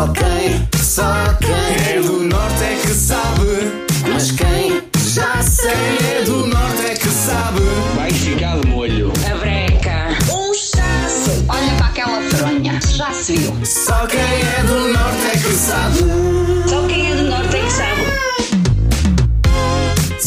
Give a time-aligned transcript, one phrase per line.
[0.00, 3.84] Só quem, só quem é do norte é que sabe.
[4.10, 5.72] Mas quem já sei
[6.16, 7.60] é do norte é que sabe.
[7.94, 9.12] Vai ficar de molho.
[9.30, 10.16] A breca.
[10.32, 11.44] Um chasso.
[11.46, 12.80] Olha para aquela fronha.
[12.88, 13.54] Já se viu.
[13.62, 16.09] Só quem é do norte é que sabe.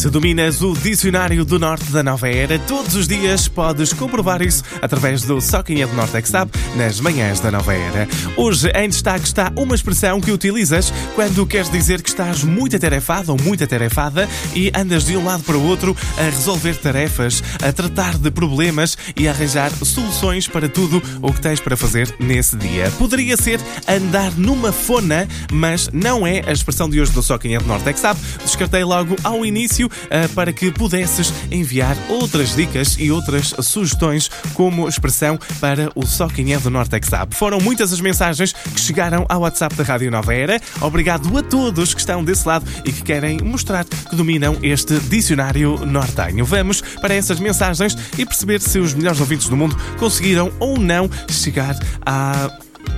[0.04, 4.62] Se dominas o dicionário do Norte da Nova Era, todos os dias podes comprovar isso
[4.82, 8.06] através do Só Quem é do Norte é que sabe, nas manhãs da Nova Era.
[8.36, 13.32] Hoje em destaque está uma expressão que utilizas quando queres dizer que estás muito atarefado
[13.32, 17.72] ou muito atarefada e andas de um lado para o outro a resolver tarefas, a
[17.72, 22.58] tratar de problemas e a arranjar soluções para tudo o que tens para fazer nesse
[22.58, 22.92] dia.
[22.98, 23.58] Poderia ser
[23.88, 27.68] andar numa fona, mas não é a expressão de hoje do Só Quem é do
[27.68, 28.20] Norte é que sabe.
[28.44, 29.90] Descartei logo ao início
[30.36, 36.54] para que pudesses enviar outras dicas e outras sugestões como expressão para o Só Quem
[36.54, 37.36] é do Norte é.
[37.36, 40.60] Foram muitas as mensagens que chegaram ao WhatsApp da Rádio Nova Era.
[40.82, 45.86] Obrigado a todos que estão desse lado e que querem mostrar que dominam este dicionário
[45.86, 46.46] nortenho.
[46.46, 51.10] Vamos para essas mensagens e perceber se os melhores ouvintes do mundo conseguiram ou não
[51.30, 51.76] chegar
[52.06, 52.50] à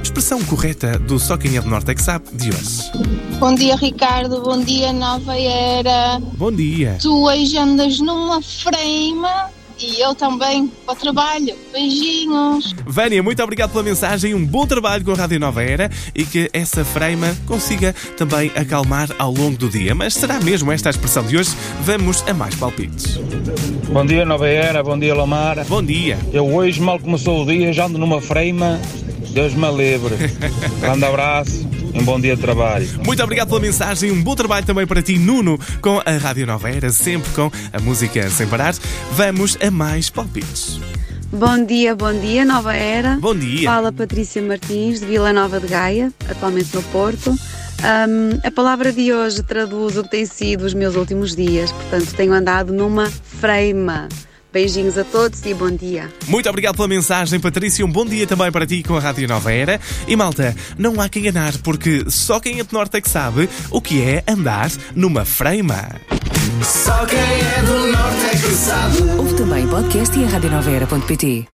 [0.06, 2.92] expressão correta do Só Quem é do Norte é que sabe de hoje.
[3.40, 4.40] Bom dia, Ricardo.
[4.40, 6.20] Bom dia, Nova Era.
[6.38, 6.98] Bom dia!
[7.02, 9.28] Tu hoje andas numa frame
[9.80, 11.56] e eu também para o trabalho.
[11.74, 12.76] Beijinhos.
[12.86, 16.50] Vânia, muito obrigado pela mensagem, um bom trabalho com a Rádio Nova Era e que
[16.54, 19.96] essa freima consiga também acalmar ao longo do dia.
[19.96, 21.50] Mas será mesmo esta a expressão de hoje?
[21.82, 23.18] Vamos a mais palpites.
[23.92, 24.84] Bom dia, Nova Era.
[24.84, 25.66] Bom dia, Lamar.
[25.66, 26.20] Bom dia!
[26.32, 28.80] Eu hoje, mal começou o dia, já ando numa freima.
[29.36, 30.16] Deus me livre.
[30.80, 32.88] Grande abraço e um bom dia de trabalho.
[33.06, 36.70] Muito obrigado pela mensagem, um bom trabalho também para ti, Nuno, com a Rádio Nova
[36.70, 38.74] Era, sempre com a música sem parar.
[39.12, 40.80] Vamos a mais palpites.
[41.34, 43.18] Bom dia, bom dia, Nova Era.
[43.18, 43.70] Bom dia!
[43.70, 47.38] Fala Patrícia Martins, de Vila Nova de Gaia, atualmente no Porto.
[47.84, 52.16] Ahm, a palavra de hoje traduz o que tem sido os meus últimos dias, portanto,
[52.16, 54.08] tenho andado numa freima.
[54.56, 56.10] Beijinhos a todos e bom dia.
[56.28, 57.86] Muito obrigado pela mensagem, Patrícia.
[57.86, 59.82] Um bom dia também para ti com a Rádio Nova Era.
[60.08, 63.50] E malta, não há quem enganar, porque só quem é do Norte é que sabe
[63.70, 65.90] o que é andar numa freima.
[66.64, 69.02] Só quem é do norte é que sabe.
[69.18, 71.48] Ouve também podcast e a radionovera.pt.